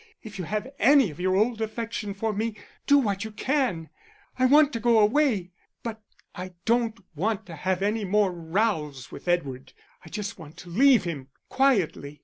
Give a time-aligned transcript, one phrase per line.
[0.23, 2.55] If you have any of your old affection for me,
[2.87, 3.91] do what you can.
[4.39, 5.51] I want to go away;
[5.83, 6.01] but
[6.33, 11.03] I don't want to have any more rows with Edward; I just want to leave
[11.03, 12.19] him quietly.